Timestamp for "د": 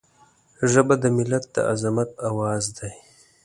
1.03-1.05, 1.55-1.57